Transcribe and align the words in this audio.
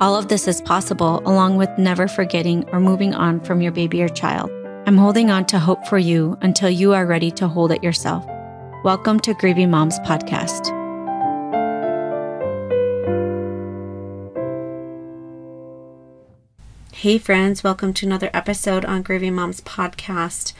All 0.00 0.14
of 0.14 0.28
this 0.28 0.46
is 0.46 0.60
possible 0.60 1.20
along 1.26 1.56
with 1.56 1.76
never 1.76 2.06
forgetting 2.06 2.68
or 2.70 2.78
moving 2.78 3.14
on 3.14 3.40
from 3.40 3.60
your 3.60 3.72
baby 3.72 4.00
or 4.00 4.08
child. 4.08 4.48
I'm 4.86 4.96
holding 4.96 5.28
on 5.28 5.44
to 5.46 5.58
hope 5.58 5.84
for 5.88 5.98
you 5.98 6.38
until 6.40 6.70
you 6.70 6.92
are 6.92 7.04
ready 7.04 7.32
to 7.32 7.48
hold 7.48 7.72
it 7.72 7.82
yourself. 7.82 8.24
Welcome 8.84 9.18
to 9.18 9.34
Grieving 9.34 9.72
Moms 9.72 9.98
Podcast. 10.06 10.68
Hey, 16.92 17.18
friends, 17.18 17.64
welcome 17.64 17.92
to 17.94 18.06
another 18.06 18.30
episode 18.32 18.84
on 18.84 19.02
Grieving 19.02 19.34
Moms 19.34 19.62
Podcast. 19.62 20.52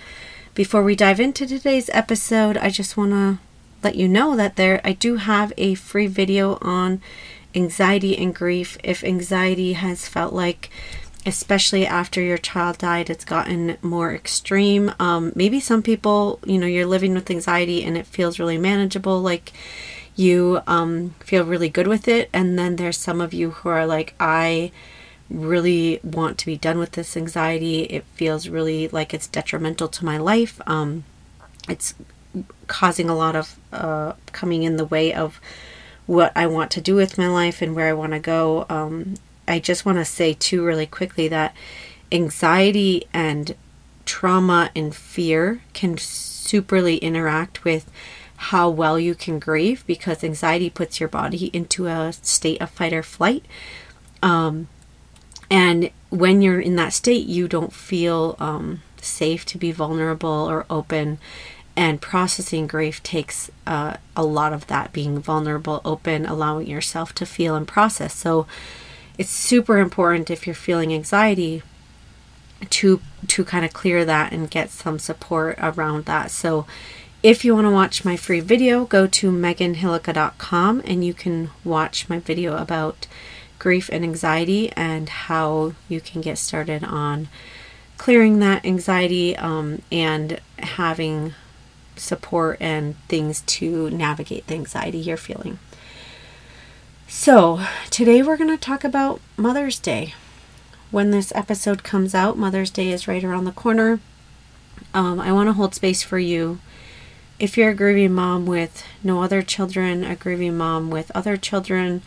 Before 0.55 0.83
we 0.83 0.97
dive 0.97 1.21
into 1.21 1.47
today's 1.47 1.89
episode, 1.91 2.57
I 2.57 2.71
just 2.71 2.97
want 2.97 3.13
to 3.13 3.39
let 3.85 3.95
you 3.95 4.09
know 4.09 4.35
that 4.35 4.57
there 4.57 4.81
I 4.83 4.95
do 4.95 5.15
have 5.15 5.53
a 5.57 5.75
free 5.75 6.09
video 6.09 6.59
on 6.61 7.01
anxiety 7.59 8.17
and 8.17 8.35
grief. 8.35 8.79
If 8.83 9.05
anxiety 9.05 9.73
has 9.75 10.09
felt 10.09 10.33
like 10.33 10.71
especially 11.27 11.85
after 11.87 12.21
your 12.23 12.39
child 12.39 12.79
died, 12.79 13.11
it's 13.11 13.25
gotten 13.25 13.77
more 13.83 14.15
extreme. 14.15 14.93
Um, 14.99 15.33
maybe 15.35 15.61
some 15.61 15.83
people, 15.83 16.41
you 16.45 16.59
know, 16.59 16.67
you're 16.67 16.87
living 16.87 17.15
with 17.15 17.31
anxiety 17.31 17.85
and 17.85 17.99
it 17.99 18.07
feels 18.07 18.39
really 18.39 18.57
manageable, 18.57 19.21
like 19.21 19.53
you 20.17 20.61
um, 20.67 21.15
feel 21.21 21.45
really 21.45 21.69
good 21.69 21.87
with 21.87 22.09
it. 22.09 22.31
And 22.33 22.59
then 22.59 22.77
there's 22.77 22.97
some 22.97 23.21
of 23.21 23.35
you 23.35 23.51
who 23.51 23.69
are 23.69 23.87
like, 23.87 24.15
I 24.19 24.73
really 25.29 26.01
want 26.03 26.39
to 26.39 26.47
be 26.47 26.57
done 26.57 26.79
with 26.79 26.93
this 26.93 27.17
anxiety. 27.17 27.83
It 27.83 28.05
feels 28.15 28.49
really 28.49 28.89
like 28.89 29.13
it's 29.13 29.27
detrimental 29.27 29.89
to 29.89 30.05
my 30.05 30.17
life. 30.17 30.61
Um, 30.67 31.05
it's 31.69 31.95
causing 32.67 33.11
a 33.11 33.17
lot 33.17 33.37
of 33.37 33.59
uh, 33.73 34.15
coming 34.33 34.63
in 34.63 34.77
the 34.77 34.85
way 34.85 35.13
of 35.13 35.41
what 36.09 36.33
I 36.35 36.47
want 36.47 36.71
to 36.73 36.81
do 36.81 36.95
with 36.95 37.19
my 37.19 37.29
life 37.29 37.61
and 37.61 37.77
where 37.77 37.87
I 37.87 37.93
want 37.93 38.13
to 38.13 38.19
go. 38.19 38.65
Um, 38.71 39.15
I 39.47 39.59
just 39.59 39.85
want 39.85 39.99
to 39.99 40.07
say, 40.07 40.33
too, 40.33 40.65
really 40.65 40.87
quickly 40.87 41.29
that 41.29 41.55
anxiety 42.11 43.07
and 43.13 43.55
trauma 44.07 44.71
and 44.75 44.97
fear 44.97 45.61
can 45.75 45.97
superly 45.97 46.99
interact 47.03 47.63
with 47.63 47.91
how 48.37 48.71
well 48.71 48.99
you 48.99 49.15
can 49.15 49.39
grieve 49.39 49.85
because 49.87 50.25
anxiety 50.25 50.71
puts 50.71 50.99
your 50.99 51.11
body 51.11 51.51
into 51.53 51.87
a 51.89 52.15
state 52.15 52.61
of 52.63 52.71
fight 52.71 52.95
or 52.95 53.03
flight. 53.03 53.45
Um, 54.23 54.69
and 55.51 55.91
when 56.09 56.41
you're 56.41 56.61
in 56.61 56.77
that 56.77 56.95
state, 56.95 57.27
you 57.27 57.49
don't 57.49 57.73
feel 57.73 58.35
um, 58.39 58.81
safe 59.03 59.45
to 59.47 59.59
be 59.59 59.73
vulnerable 59.73 60.49
or 60.49 60.65
open. 60.71 61.19
And 61.79 62.01
processing 62.01 62.67
grief 62.67 63.01
takes 63.05 63.53
uh, 63.65 63.99
a 64.17 64.25
lot 64.25 64.53
of 64.53 64.67
that 64.67 64.93
being 64.93 65.21
vulnerable, 65.21 65.81
open, 65.85 66.27
allowing 66.27 66.67
yourself 66.67 67.15
to 67.15 67.25
feel 67.25 67.55
and 67.55 67.69
process. 67.69 68.15
So, 68.15 68.49
it's 69.17 69.31
super 69.31 69.79
important 69.79 70.29
if 70.29 70.47
you're 70.47 70.55
feeling 70.55 70.93
anxiety 70.93 71.63
to 72.71 73.01
to 73.27 73.45
kind 73.45 73.65
of 73.65 73.73
clear 73.73 74.05
that 74.05 74.33
and 74.33 74.51
get 74.51 74.71
some 74.71 74.99
support 74.99 75.57
around 75.59 76.07
that. 76.07 76.31
So 76.31 76.67
if 77.23 77.45
you 77.45 77.55
want 77.55 77.67
to 77.67 77.71
watch 77.71 78.05
my 78.05 78.17
free 78.17 78.41
video, 78.41 78.85
go 78.85 79.07
to 79.07 79.31
meganhilliker.com 79.31 80.83
and 80.85 81.05
you 81.05 81.15
can 81.15 81.51
watch 81.65 82.09
my 82.09 82.19
video 82.21 82.57
about 82.57 83.07
grief 83.59 83.91
and 83.93 84.05
anxiety 84.05 84.71
and 84.73 85.09
how 85.09 85.75
you 85.89 86.01
can 86.01 86.21
get 86.21 86.39
started 86.39 86.85
on 86.85 87.29
clearing 87.97 88.39
that 88.39 88.65
anxiety 88.65 89.37
um, 89.37 89.83
and 89.91 90.41
having 90.59 91.35
support 91.99 92.57
and 92.61 92.97
things 93.09 93.43
to 93.43 93.91
navigate 93.91 94.47
the 94.47 94.55
anxiety 94.55 94.99
you're 94.99 95.17
feeling. 95.17 95.59
So, 97.07 97.61
today 97.91 98.23
we're 98.23 98.37
going 98.37 98.51
to 98.51 98.63
talk 98.63 98.85
about 98.85 99.21
Mother's 99.37 99.79
Day. 99.79 100.15
When 100.91 101.11
this 101.11 101.33
episode 101.35 101.83
comes 101.83 102.15
out, 102.15 102.39
Mother's 102.39 102.71
Day 102.71 102.91
is 102.91 103.09
right 103.09 103.25
around 103.25 103.45
the 103.45 103.53
corner. 103.53 104.01
Um, 104.93 105.19
I 105.19 105.33
want 105.33 105.49
to 105.49 105.55
hold 105.55 105.75
space 105.75 106.03
for 106.03 106.19
you. 106.19 106.61
If 107.39 107.57
you're 107.57 107.71
a 107.71 107.75
grieving 107.75 108.13
mom 108.13 108.47
with 108.47 108.85
no 109.03 109.23
other 109.23 109.43
children, 109.43 110.05
a 110.05 110.17
grieving 110.17 110.57
mom 110.59 110.91
with 110.91 111.11
other 111.15 111.37
children, 111.37 112.03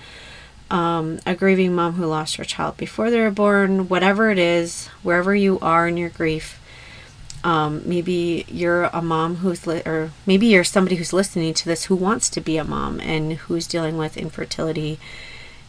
um, 0.69 1.19
a 1.25 1.35
grieving 1.35 1.73
mom 1.73 1.93
who 1.93 2.05
lost 2.05 2.35
her 2.37 2.43
child 2.43 2.77
before 2.77 3.09
they 3.09 3.19
were 3.19 3.31
born, 3.31 3.89
whatever 3.89 4.29
it 4.29 4.37
is, 4.37 4.87
wherever 5.03 5.35
you 5.35 5.59
are 5.61 5.87
in 5.87 5.97
your 5.97 6.09
grief, 6.09 6.60
um, 7.43 7.81
maybe 7.85 8.45
you're 8.47 8.83
a 8.85 9.01
mom 9.01 9.37
who's 9.37 9.65
li- 9.65 9.81
or 9.85 10.11
maybe 10.25 10.47
you're 10.47 10.63
somebody 10.63 10.95
who's 10.95 11.13
listening 11.13 11.53
to 11.55 11.65
this 11.65 11.85
who 11.85 11.95
wants 11.95 12.29
to 12.29 12.41
be 12.41 12.57
a 12.57 12.63
mom 12.63 12.99
and 12.99 13.33
who's 13.33 13.67
dealing 13.67 13.97
with 13.97 14.17
infertility 14.17 14.99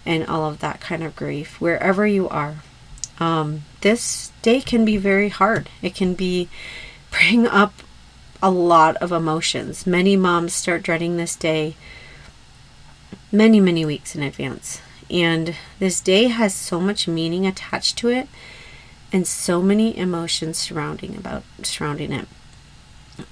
and 0.05 0.27
all 0.27 0.49
of 0.49 0.61
that 0.61 0.81
kind 0.81 1.03
of 1.03 1.17
grief 1.17 1.61
wherever 1.61 2.07
you 2.07 2.29
are. 2.29 2.57
Um, 3.19 3.63
this 3.81 4.33
day 4.43 4.61
can 4.61 4.85
be 4.85 4.97
very 4.97 5.29
hard. 5.29 5.69
It 5.81 5.95
can 5.95 6.15
be 6.15 6.49
bring 7.11 7.47
up 7.47 7.75
a 8.43 8.51
lot 8.51 8.97
of 8.97 9.13
emotions. 9.13 9.87
Many 9.87 10.17
moms 10.17 10.53
start 10.53 10.83
dreading 10.83 11.17
this 11.17 11.37
day 11.37 11.77
many 13.31 13.61
many 13.61 13.85
weeks 13.85 14.15
in 14.15 14.23
advance. 14.23 14.83
And 15.11 15.55
this 15.79 16.01
day 16.01 16.25
has 16.25 16.55
so 16.55 16.81
much 16.81 17.09
meaning 17.09 17.47
attached 17.47 17.97
to 17.99 18.09
it 18.09 18.29
and 19.13 19.27
so 19.27 19.61
many 19.61 19.97
emotions 19.97 20.59
surrounding 20.59 21.17
about 21.17 21.43
surrounding 21.63 22.13
it. 22.13 22.27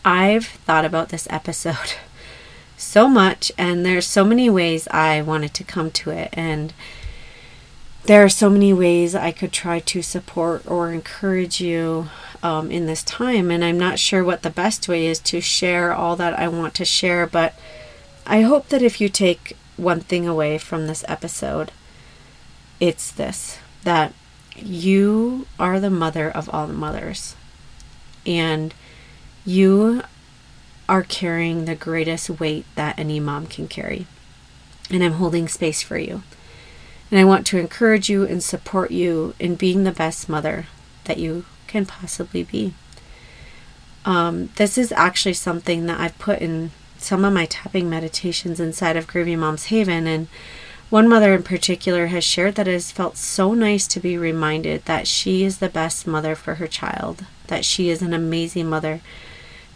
I've 0.05 0.47
thought 0.47 0.85
about 0.85 1.09
this 1.09 1.27
episode 1.31 1.95
so 2.77 3.09
much 3.09 3.51
and 3.57 3.85
there's 3.85 4.07
so 4.07 4.25
many 4.25 4.51
ways 4.51 4.89
I 4.89 5.23
wanted 5.23 5.55
to 5.55 5.65
come 5.65 5.91
to 5.93 6.11
it 6.11 6.31
and 6.33 6.73
there 8.05 8.25
are 8.25 8.31
so 8.31 8.49
many 8.49 8.73
ways 8.73 9.15
I 9.15 9.31
could 9.33 9.53
try 9.53 9.81
to 9.81 10.03
support 10.03 10.67
or 10.67 10.91
encourage 10.91 11.61
you 11.61 12.09
um, 12.43 12.71
in 12.71 12.87
this 12.87 13.03
time 13.03 13.51
and 13.51 13.65
I'm 13.65 13.79
not 13.79 13.99
sure 13.99 14.25
what 14.25 14.43
the 14.43 14.51
best 14.51 14.89
way 14.89 15.07
is 15.07 15.19
to 15.21 15.41
share 15.41 15.93
all 15.93 16.17
that 16.17 16.39
I 16.39 16.49
want 16.49 16.75
to 16.75 16.85
share 16.85 17.27
but 17.27 17.55
I 18.27 18.43
hope 18.43 18.69
that 18.69 18.83
if 18.83 19.01
you 19.01 19.09
take 19.09 19.57
one 19.77 20.01
thing 20.01 20.27
away 20.27 20.57
from 20.57 20.87
this 20.87 21.05
episode 21.07 21.73
it's 22.81 23.11
this 23.11 23.59
that 23.85 24.15
you 24.57 25.47
are 25.59 25.81
the 25.81 25.91
mother 25.91 26.31
of 26.31 26.49
all 26.53 26.67
the 26.67 26.73
mothers. 26.73 27.37
And 28.27 28.75
you 29.45 30.03
are 30.89 31.03
carrying 31.03 31.65
the 31.65 31.75
greatest 31.75 32.29
weight 32.29 32.67
that 32.75 32.99
any 32.99 33.21
mom 33.21 33.47
can 33.47 33.69
carry. 33.69 34.07
And 34.91 35.05
I'm 35.05 35.13
holding 35.13 35.49
space 35.49 35.83
for 35.83 35.97
you. 35.97 36.23
And 37.11 37.19
I 37.19 37.25
want 37.25 37.47
to 37.49 37.59
encourage 37.59 38.09
you 38.09 38.25
and 38.25 38.43
support 38.43 38.91
you 38.91 39.35
in 39.39 39.55
being 39.55 39.85
the 39.85 39.93
best 39.93 40.29
mother 40.29 40.67
that 41.05 41.19
you 41.19 41.45
can 41.67 41.87
possibly 41.87 42.43
be. 42.43 42.75
Um, 44.05 44.51
this 44.57 44.79
is 44.79 44.93
actually 44.93 45.35
something 45.35 45.87
that 45.87 46.01
I've 46.01 46.19
put 46.19 46.41
in 46.41 46.71
some 46.99 47.25
of 47.25 47.33
my 47.33 47.47
tapping 47.47 47.89
meditations 47.89 48.61
inside 48.61 48.97
of 48.97 49.07
Grieving 49.07 49.41
Mom's 49.41 49.67
Haven. 49.67 50.07
And 50.07 50.29
one 50.91 51.09
mother 51.09 51.33
in 51.33 51.43
particular 51.45 52.09
has 52.09 52.25
shared 52.25 52.57
that 52.57 52.67
it 52.67 52.73
has 52.73 52.91
felt 52.91 53.17
so 53.17 53.55
nice 53.55 53.87
to 53.87 54.01
be 54.01 54.19
reminded 54.19 54.85
that 54.85 55.07
she 55.07 55.45
is 55.45 55.59
the 55.59 55.69
best 55.69 56.07
mother 56.07 56.35
for 56.35 56.57
her 56.57 56.67
child, 56.67 57.25
that 57.47 57.65
she 57.65 57.89
is 57.89 58.03
an 58.03 58.13
amazing 58.13 58.69
mother 58.69 59.01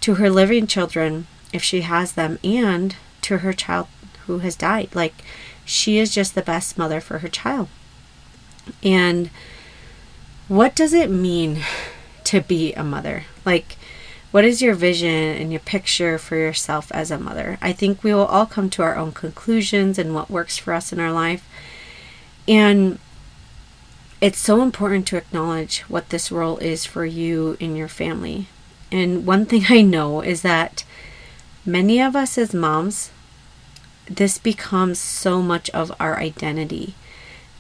to 0.01 0.17
her 0.17 0.29
living 0.29 0.67
children, 0.67 1.27
if 1.53 1.63
she 1.63 1.83
has 1.83 2.13
them, 2.13 2.39
and 2.43 2.97
to 3.23 3.39
her 3.39 3.53
child 3.53 3.87
who 4.27 4.41
has 4.41 4.57
died. 4.57 4.89
Like, 4.93 5.15
she 5.65 5.99
is 5.99 6.13
just 6.13 6.35
the 6.35 6.43
best 6.43 6.77
mother 6.77 7.01
for 7.01 7.21
her 7.21 7.29
child. 7.29 7.69
And 8.83 9.31
what 10.49 10.75
does 10.75 10.93
it 10.93 11.11
mean 11.11 11.61
to 12.25 12.41
be 12.41 12.73
a 12.73 12.83
mother? 12.83 13.25
Like, 13.45 13.77
what 14.35 14.45
is 14.45 14.61
your 14.61 14.75
vision 14.75 15.09
and 15.09 15.53
your 15.53 15.61
picture 15.61 16.19
for 16.19 16.35
yourself 16.35 16.91
as 16.91 17.13
a 17.13 17.19
mother? 17.21 17.57
I 17.63 17.73
think 17.73 18.03
we 18.03 18.13
will 18.13 18.25
all 18.25 18.47
come 18.47 18.69
to 18.71 18.83
our 18.83 18.97
own 18.97 19.13
conclusions 19.13 19.97
and 19.97 20.13
what 20.13 20.29
works 20.29 20.59
for 20.59 20.73
us 20.73 20.93
in 20.93 20.99
our 20.99 21.13
life. 21.13 21.49
And 22.49 22.99
it's 24.21 24.41
so 24.41 24.61
important 24.61 25.07
to 25.07 25.17
acknowledge 25.17 25.83
what 25.83 26.09
this 26.09 26.33
role 26.33 26.59
is 26.59 26.85
for 26.85 27.07
you 27.07 27.57
in 27.61 27.77
your 27.77 27.87
family. 27.87 28.49
And 28.91 29.25
one 29.25 29.47
thing 29.47 29.67
I 29.69 29.83
know 29.83 30.21
is 30.21 30.43
that 30.43 30.83
many 31.65 32.03
of 32.03 32.17
us 32.17 32.37
as 32.37 32.53
moms, 32.53 33.13
this 34.07 34.39
becomes 34.39 34.99
so 34.99 35.43
much 35.43 35.71
of 35.71 35.93
our 36.01 36.19
identity 36.19 36.97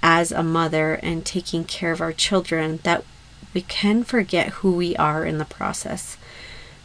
as 0.02 0.32
a 0.32 0.42
mother 0.42 0.94
and 1.04 1.24
taking 1.24 1.62
care 1.62 1.92
of 1.92 2.00
our 2.00 2.12
children 2.12 2.80
that 2.82 3.04
we 3.54 3.60
can 3.62 4.02
forget 4.02 4.48
who 4.54 4.72
we 4.72 4.96
are 4.96 5.24
in 5.24 5.38
the 5.38 5.44
process. 5.44 6.16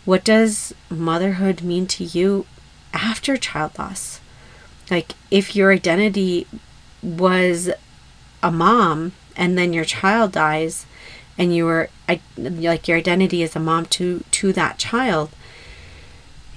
What 0.09 0.23
does 0.23 0.73
motherhood 0.89 1.61
mean 1.61 1.85
to 1.85 2.03
you 2.03 2.47
after 2.95 3.37
child 3.37 3.77
loss? 3.77 4.19
Like, 4.89 5.11
if 5.29 5.55
your 5.55 5.71
identity 5.71 6.47
was 7.03 7.69
a 8.41 8.51
mom 8.51 9.11
and 9.35 9.55
then 9.55 9.71
your 9.71 9.85
child 9.85 10.31
dies 10.31 10.87
and 11.37 11.55
you 11.55 11.65
were 11.65 11.89
like 12.07 12.87
your 12.87 12.97
identity 12.97 13.43
as 13.43 13.55
a 13.55 13.59
mom 13.59 13.85
to 13.97 14.23
to 14.31 14.51
that 14.53 14.79
child 14.79 15.29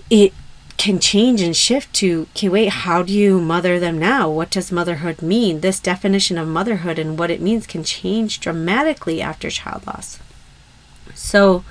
it 0.09 0.33
can 0.79 0.99
change 0.99 1.43
and 1.43 1.55
shift 1.55 1.93
to 1.97 2.29
okay 2.31 2.49
wait 2.49 2.71
how 2.71 3.03
do 3.03 3.13
you 3.13 3.39
mother 3.39 3.79
them 3.79 3.99
now? 3.99 4.31
What 4.31 4.49
does 4.49 4.73
motherhood 4.73 5.21
mean? 5.21 5.61
This 5.61 5.79
definition 5.79 6.39
of 6.39 6.49
motherhood 6.49 6.99
and 6.99 7.19
what 7.19 7.31
it 7.31 7.43
means 7.43 7.67
can 7.67 7.85
change 7.85 8.41
dramatically 8.41 9.21
after 9.21 9.51
child 9.51 9.87
loss. 9.87 10.19
So 11.15 11.65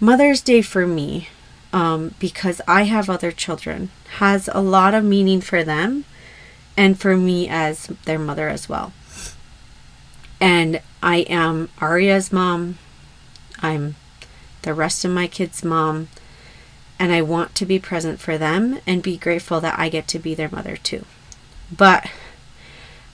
mother's 0.00 0.40
day 0.40 0.62
for 0.62 0.86
me 0.86 1.28
um, 1.72 2.14
because 2.18 2.60
i 2.66 2.82
have 2.82 3.08
other 3.08 3.30
children 3.30 3.90
has 4.18 4.48
a 4.52 4.60
lot 4.60 4.94
of 4.94 5.04
meaning 5.04 5.40
for 5.40 5.62
them 5.62 6.04
and 6.76 6.98
for 6.98 7.16
me 7.16 7.48
as 7.48 7.86
their 8.04 8.18
mother 8.18 8.48
as 8.48 8.68
well 8.68 8.92
and 10.40 10.80
i 11.02 11.18
am 11.18 11.68
aria's 11.80 12.32
mom 12.32 12.78
i'm 13.60 13.94
the 14.62 14.74
rest 14.74 15.04
of 15.04 15.10
my 15.10 15.26
kids 15.26 15.64
mom 15.64 16.08
and 17.00 17.12
I 17.12 17.22
want 17.22 17.54
to 17.54 17.64
be 17.64 17.78
present 17.78 18.20
for 18.20 18.36
them 18.36 18.78
and 18.86 19.02
be 19.02 19.16
grateful 19.16 19.58
that 19.62 19.78
I 19.78 19.88
get 19.88 20.06
to 20.08 20.18
be 20.18 20.34
their 20.34 20.50
mother 20.50 20.76
too. 20.76 21.06
But 21.74 22.10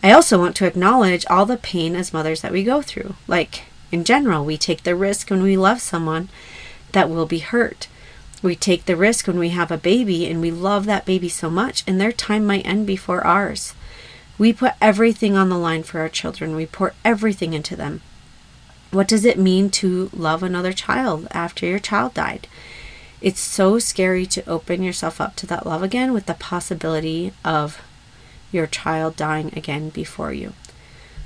I 0.03 0.11
also 0.11 0.41
want 0.41 0.57
to 0.57 0.67
acknowledge 0.67 1.25
all 1.31 1.47
the 1.47 1.57
pain 1.57 1.95
as 1.95 2.13
mothers 2.13 2.41
that 2.41 2.51
we 2.51 2.65
go 2.65 2.83
through. 2.83 3.15
Like, 3.29 3.63
in 3.93 4.03
general, 4.03 4.45
we 4.45 4.59
take 4.59 4.83
the 4.83 4.97
risk 4.97 5.31
when 5.31 5.41
we 5.41 5.57
love 5.57 5.81
someone 5.81 6.29
that 6.93 7.11
will 7.11 7.27
be 7.27 7.39
hurt. 7.39 7.89
We 8.43 8.55
take 8.55 8.85
the 8.85 8.97
risk 8.97 9.27
when 9.27 9.39
we 9.39 9.49
have 9.51 9.71
a 9.71 9.79
baby 9.79 10.27
and 10.27 10.41
we 10.41 10.51
love 10.51 10.87
that 10.87 11.07
baby 11.07 11.29
so 11.29 11.51
much, 11.51 11.83
and 11.87 12.01
their 12.01 12.13
time 12.13 12.45
might 12.45 12.67
end 12.67 12.87
before 12.87 13.27
ours. 13.27 13.75
We 14.39 14.53
put 14.53 14.75
everything 14.81 15.37
on 15.37 15.49
the 15.49 15.59
line 15.59 15.83
for 15.83 16.01
our 16.01 16.09
children, 16.09 16.55
we 16.55 16.67
pour 16.67 16.95
everything 17.05 17.55
into 17.55 17.77
them. 17.77 18.03
What 18.91 19.09
does 19.09 19.25
it 19.25 19.39
mean 19.39 19.71
to 19.71 20.11
love 20.13 20.43
another 20.43 20.73
child 20.73 21.27
after 21.33 21.67
your 21.67 21.79
child 21.79 22.15
died? 22.15 22.47
It's 23.21 23.41
so 23.41 23.79
scary 23.79 24.27
to 24.27 24.49
open 24.49 24.83
yourself 24.83 25.21
up 25.21 25.37
to 25.37 25.47
that 25.47 25.67
love 25.67 25.83
again 25.83 26.13
with 26.13 26.27
the 26.27 26.35
possibility 26.35 27.33
of 27.45 27.83
your 28.53 28.67
child 28.67 29.17
dying 29.17 29.53
again 29.57 29.89
before 29.89 30.33
you. 30.33 30.53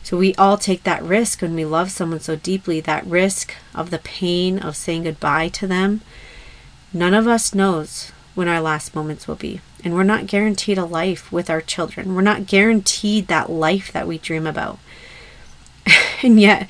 So 0.03 0.17
we 0.17 0.35
all 0.35 0.57
take 0.57 0.83
that 0.85 1.03
risk 1.03 1.43
when 1.43 1.55
we 1.55 1.65
love 1.65 1.91
someone 1.91 2.21
so 2.21 2.37
deeply, 2.37 2.81
that 2.81 3.07
risk 3.07 3.55
of 3.75 3.91
the 3.91 3.99
pain 3.99 4.59
of 4.59 4.77
saying 4.77 5.05
goodbye 5.05 5.49
to 5.49 5.67
them. 5.67 6.01
None 6.93 7.15
of 7.15 7.27
us 7.27 7.55
knows 7.55 8.11
when 8.35 8.49
our 8.49 8.61
last 8.61 8.95
moments 8.95 9.29
will 9.29 9.37
be. 9.37 9.61
And 9.85 9.95
we're 9.95 10.03
not 10.03 10.27
guaranteed 10.27 10.79
a 10.79 10.85
life 10.85 11.31
with 11.31 11.49
our 11.49 11.61
children. 11.61 12.15
We're 12.15 12.23
not 12.23 12.47
guaranteed 12.47 13.29
that 13.29 13.51
life 13.51 13.93
that 13.93 14.09
we 14.09 14.19
dream 14.19 14.47
about. 14.47 14.79
and 16.23 16.41
yet, 16.41 16.69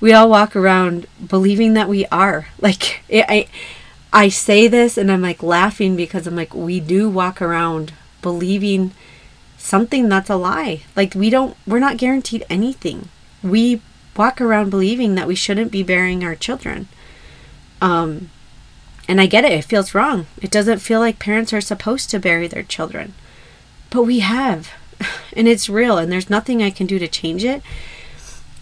we 0.00 0.12
all 0.12 0.30
walk 0.30 0.56
around 0.56 1.06
believing 1.24 1.74
that 1.74 1.88
we 1.88 2.06
are. 2.06 2.48
Like, 2.60 3.02
it, 3.08 3.24
I, 3.28 3.48
I 4.12 4.28
say 4.28 4.66
this 4.66 4.96
and 4.96 5.12
I'm 5.12 5.22
like 5.22 5.42
laughing 5.42 5.94
because 5.94 6.26
I'm 6.26 6.36
like, 6.36 6.54
we 6.54 6.80
do 6.80 7.08
walk 7.08 7.40
around 7.40 7.92
believing 8.22 8.92
something 9.58 10.08
that's 10.08 10.30
a 10.30 10.36
lie. 10.36 10.82
Like, 10.96 11.14
we 11.14 11.28
don't, 11.28 11.56
we're 11.66 11.78
not 11.78 11.98
guaranteed 11.98 12.46
anything. 12.48 13.08
We 13.42 13.82
walk 14.16 14.40
around 14.40 14.70
believing 14.70 15.14
that 15.14 15.28
we 15.28 15.34
shouldn't 15.34 15.70
be 15.70 15.82
burying 15.82 16.24
our 16.24 16.34
children. 16.34 16.88
Um, 17.80 18.30
and 19.06 19.20
I 19.20 19.26
get 19.26 19.44
it, 19.44 19.52
it 19.52 19.64
feels 19.64 19.94
wrong. 19.94 20.26
It 20.40 20.50
doesn't 20.50 20.80
feel 20.80 21.00
like 21.00 21.18
parents 21.18 21.52
are 21.52 21.60
supposed 21.60 22.10
to 22.10 22.18
bury 22.18 22.48
their 22.48 22.62
children. 22.62 23.14
But 23.90 24.02
we 24.02 24.20
have. 24.20 24.70
And 25.36 25.46
it's 25.46 25.68
real, 25.68 25.98
and 25.98 26.10
there's 26.10 26.30
nothing 26.30 26.64
I 26.64 26.70
can 26.70 26.88
do 26.88 26.98
to 26.98 27.06
change 27.06 27.44
it. 27.44 27.62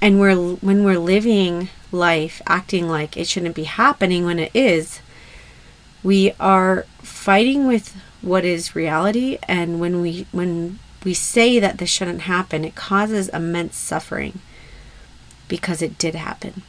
And 0.03 0.21
we're 0.21 0.37
when 0.37 0.85
we're 0.85 0.99
living 0.99 1.71
life 1.91 2.43
acting 2.47 2.87
like 2.87 3.17
it 3.17 3.27
shouldn't 3.27 3.55
be 3.55 3.65
happening 3.65 4.27
when 4.27 4.39
it 4.39 4.51
is, 4.53 5.01
we 6.03 6.33
are 6.39 6.85
fighting 7.01 7.67
with 7.67 7.97
what 8.21 8.45
is 8.45 8.77
reality 8.77 9.39
and 9.49 9.81
when 9.81 10.03
we 10.03 10.27
when 10.33 10.79
we 11.06 11.14
say 11.14 11.61
that 11.61 11.79
this 11.79 11.88
shouldn't 11.88 12.23
happen 12.23 12.64
it 12.64 12.75
causes 12.75 13.29
immense 13.29 13.76
suffering 13.76 14.41
because 15.47 15.81
it 15.81 15.97
did 15.97 16.17
happen. 16.17 16.62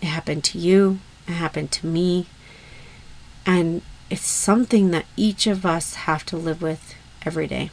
It 0.00 0.06
happened 0.06 0.42
to 0.44 0.58
you 0.58 1.00
it 1.26 1.32
happened 1.32 1.70
to 1.72 1.86
me 1.86 2.26
and 3.44 3.82
it's 4.08 4.26
something 4.26 4.90
that 4.92 5.04
each 5.16 5.46
of 5.46 5.66
us 5.66 5.94
have 5.94 6.24
to 6.26 6.36
live 6.38 6.62
with 6.62 6.94
every 7.26 7.46
day. 7.46 7.70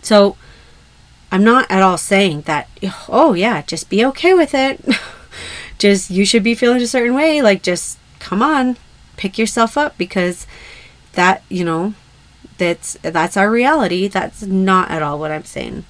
So 0.00 0.36
i'm 1.30 1.44
not 1.44 1.70
at 1.70 1.82
all 1.82 1.98
saying 1.98 2.40
that 2.42 2.68
oh 3.08 3.34
yeah 3.34 3.62
just 3.62 3.90
be 3.90 4.04
okay 4.06 4.32
with 4.34 4.54
it. 4.54 4.80
Just 5.78 6.10
you 6.10 6.26
should 6.26 6.42
be 6.42 6.54
feeling 6.54 6.82
a 6.82 6.86
certain 6.86 7.14
way 7.14 7.40
like 7.40 7.62
just 7.62 7.98
come 8.18 8.42
on 8.42 8.76
pick 9.16 9.38
yourself 9.38 9.76
up 9.78 9.96
because 9.98 10.46
that, 11.12 11.42
you 11.48 11.64
know, 11.64 11.94
that's 12.60 12.98
that's 13.02 13.36
our 13.36 13.50
reality. 13.50 14.06
That's 14.06 14.42
not 14.42 14.90
at 14.90 15.02
all 15.02 15.18
what 15.18 15.32
I'm 15.32 15.44
saying. 15.44 15.84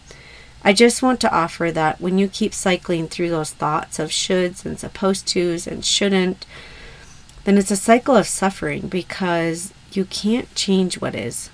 I 0.62 0.72
just 0.72 1.02
want 1.02 1.20
to 1.20 1.34
offer 1.34 1.72
that 1.72 2.00
when 2.00 2.16
you 2.16 2.28
keep 2.28 2.54
cycling 2.54 3.08
through 3.08 3.30
those 3.30 3.50
thoughts 3.50 3.98
of 3.98 4.10
shoulds 4.10 4.64
and 4.64 4.78
supposed 4.78 5.26
tos 5.26 5.66
and 5.66 5.84
shouldn't, 5.84 6.46
then 7.44 7.58
it's 7.58 7.70
a 7.70 7.76
cycle 7.76 8.14
of 8.14 8.26
suffering 8.26 8.86
because 8.86 9.72
you 9.92 10.04
can't 10.04 10.54
change 10.54 11.00
what 11.00 11.14
is. 11.14 11.50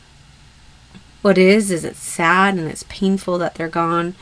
What 1.23 1.39
is, 1.39 1.71
is 1.71 1.85
it's 1.85 1.99
sad 1.99 2.55
and 2.55 2.69
it's 2.69 2.85
painful 2.89 3.39
that 3.39 3.55
they're 3.55 3.69
gone. 3.69 4.17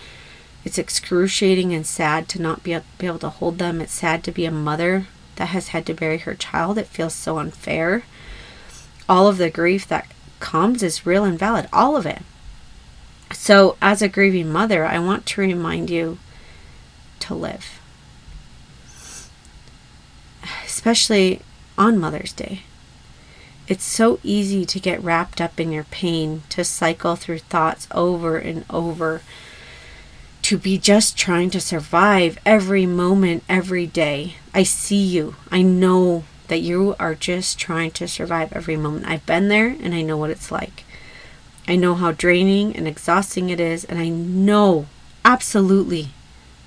It's 0.64 0.78
excruciating 0.78 1.74
and 1.74 1.86
sad 1.86 2.28
to 2.28 2.40
not 2.40 2.62
be, 2.62 2.78
be 2.98 3.06
able 3.06 3.18
to 3.20 3.30
hold 3.30 3.58
them. 3.58 3.80
It's 3.80 3.92
sad 3.92 4.22
to 4.24 4.32
be 4.32 4.44
a 4.44 4.50
mother 4.50 5.06
that 5.36 5.46
has 5.46 5.68
had 5.68 5.86
to 5.86 5.94
bury 5.94 6.18
her 6.18 6.34
child. 6.34 6.78
It 6.78 6.86
feels 6.86 7.14
so 7.14 7.38
unfair. 7.38 8.04
All 9.08 9.26
of 9.28 9.38
the 9.38 9.50
grief 9.50 9.88
that 9.88 10.06
comes 10.40 10.82
is 10.82 11.06
real 11.06 11.24
and 11.24 11.38
valid, 11.38 11.68
all 11.72 11.96
of 11.96 12.06
it. 12.06 12.22
So, 13.32 13.76
as 13.82 14.02
a 14.02 14.08
grieving 14.08 14.52
mother, 14.52 14.84
I 14.84 14.98
want 14.98 15.26
to 15.26 15.40
remind 15.40 15.90
you 15.90 16.18
to 17.20 17.34
live, 17.34 17.80
especially 20.64 21.40
on 21.76 21.98
Mother's 21.98 22.32
Day. 22.32 22.62
It's 23.66 23.84
so 23.84 24.20
easy 24.22 24.66
to 24.66 24.78
get 24.78 25.02
wrapped 25.02 25.40
up 25.40 25.58
in 25.58 25.72
your 25.72 25.84
pain, 25.84 26.42
to 26.50 26.64
cycle 26.64 27.16
through 27.16 27.38
thoughts 27.38 27.88
over 27.90 28.36
and 28.36 28.64
over 28.68 29.22
to 30.42 30.58
be 30.58 30.76
just 30.76 31.16
trying 31.16 31.48
to 31.48 31.60
survive 31.60 32.38
every 32.44 32.84
moment, 32.84 33.42
every 33.48 33.86
day. 33.86 34.34
I 34.52 34.62
see 34.62 35.02
you. 35.02 35.36
I 35.50 35.62
know 35.62 36.24
that 36.48 36.60
you 36.60 36.94
are 36.98 37.14
just 37.14 37.58
trying 37.58 37.90
to 37.92 38.08
survive 38.08 38.52
every 38.52 38.76
moment. 38.76 39.06
I've 39.06 39.26
been 39.26 39.48
there 39.48 39.68
and 39.68 39.94
I 39.94 40.02
know 40.02 40.16
what 40.16 40.30
it's 40.30 40.50
like. 40.50 40.84
I 41.66 41.76
know 41.76 41.94
how 41.94 42.12
draining 42.12 42.76
and 42.76 42.86
exhausting 42.86 43.48
it 43.48 43.58
is, 43.58 43.84
and 43.84 43.98
I 43.98 44.10
know, 44.10 44.86
absolutely 45.24 46.10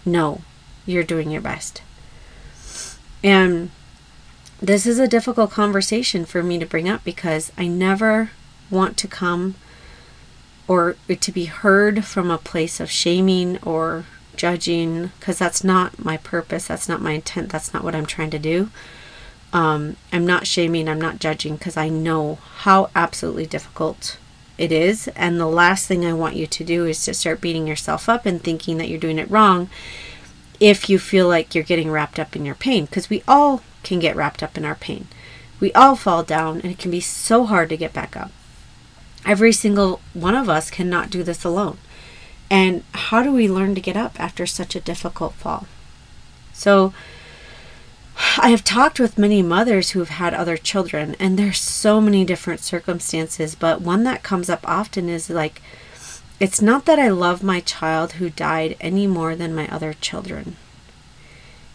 know, 0.05 0.41
you're 0.87 1.03
doing 1.03 1.29
your 1.29 1.41
best. 1.41 1.83
And 3.23 3.69
this 4.59 4.87
is 4.87 4.97
a 4.97 5.07
difficult 5.07 5.51
conversation 5.51 6.25
for 6.25 6.41
me 6.41 6.57
to 6.57 6.65
bring 6.65 6.89
up 6.89 7.03
because 7.03 7.51
I 7.57 7.67
never 7.67 8.31
want 8.71 8.97
to 8.97 9.07
come 9.07 9.55
or 10.67 10.95
to 11.07 11.31
be 11.31 11.45
heard 11.45 12.03
from 12.03 12.29
a 12.29 12.37
place 12.37 12.79
of 12.79 12.91
shaming 12.91 13.57
or 13.59 14.05
judging 14.35 15.11
because 15.19 15.39
that's 15.39 15.63
not 15.63 16.03
my 16.03 16.15
purpose 16.17 16.67
that's 16.67 16.87
not 16.87 17.01
my 17.01 17.13
intent 17.13 17.49
that's 17.49 17.73
not 17.73 17.83
what 17.83 17.95
i'm 17.95 18.05
trying 18.05 18.29
to 18.29 18.37
do 18.37 18.69
um, 19.57 19.95
i'm 20.11 20.25
not 20.25 20.47
shaming 20.47 20.87
i'm 20.87 21.01
not 21.01 21.19
judging 21.19 21.55
because 21.55 21.77
i 21.77 21.89
know 21.89 22.35
how 22.59 22.89
absolutely 22.95 23.45
difficult 23.45 24.17
it 24.57 24.71
is 24.71 25.07
and 25.09 25.39
the 25.39 25.47
last 25.47 25.87
thing 25.87 26.05
i 26.05 26.13
want 26.13 26.35
you 26.35 26.47
to 26.47 26.63
do 26.63 26.85
is 26.85 27.03
to 27.03 27.13
start 27.13 27.41
beating 27.41 27.67
yourself 27.67 28.09
up 28.09 28.25
and 28.25 28.43
thinking 28.43 28.77
that 28.77 28.89
you're 28.89 28.99
doing 28.99 29.19
it 29.19 29.29
wrong 29.29 29.69
if 30.59 30.89
you 30.89 30.97
feel 30.97 31.27
like 31.27 31.53
you're 31.53 31.63
getting 31.63 31.91
wrapped 31.91 32.19
up 32.19 32.35
in 32.35 32.45
your 32.45 32.55
pain 32.55 32.85
because 32.85 33.09
we 33.09 33.23
all 33.27 33.61
can 33.83 33.99
get 33.99 34.15
wrapped 34.15 34.41
up 34.41 34.57
in 34.57 34.65
our 34.65 34.75
pain 34.75 35.07
we 35.59 35.71
all 35.73 35.95
fall 35.95 36.23
down 36.23 36.55
and 36.61 36.71
it 36.71 36.79
can 36.79 36.91
be 36.91 36.99
so 36.99 37.45
hard 37.45 37.69
to 37.69 37.77
get 37.77 37.93
back 37.93 38.17
up 38.17 38.31
Every 39.27 39.51
single 39.51 39.99
one 40.13 40.35
of 40.35 40.47
us 40.47 40.71
cannot 40.71 41.09
do 41.09 41.21
this 41.21 41.43
alone. 41.43 41.77
And 42.49 42.83
how 42.93 43.23
do 43.23 43.33
we 43.33 43.49
learn 43.49 43.75
to 43.75 43.81
get 43.81 43.97
up 43.97 44.17
after 44.17 44.45
such 44.45 44.73
a 44.73 44.79
difficult 44.79 45.33
fall? 45.33 45.67
So, 46.53 46.93
I 48.39 48.49
have 48.49 48.63
talked 48.63 48.99
with 48.99 49.17
many 49.17 49.41
mothers 49.41 49.91
who 49.91 49.99
have 49.99 50.09
had 50.09 50.33
other 50.33 50.57
children, 50.57 51.15
and 51.19 51.37
there's 51.37 51.59
so 51.59 51.99
many 51.99 52.23
different 52.23 52.59
circumstances, 52.59 53.55
but 53.55 53.81
one 53.81 54.03
that 54.03 54.23
comes 54.23 54.49
up 54.49 54.67
often 54.67 55.09
is 55.09 55.29
like, 55.29 55.61
it's 56.39 56.61
not 56.61 56.85
that 56.85 56.99
I 56.99 57.09
love 57.09 57.41
my 57.41 57.59
child 57.61 58.13
who 58.13 58.29
died 58.29 58.77
any 58.79 59.07
more 59.07 59.35
than 59.35 59.55
my 59.55 59.67
other 59.69 59.93
children. 59.93 60.55